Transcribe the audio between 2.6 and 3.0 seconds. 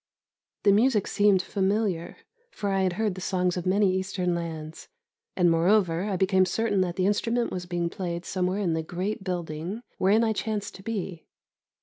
I had